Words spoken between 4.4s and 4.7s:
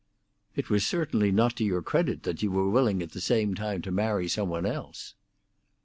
one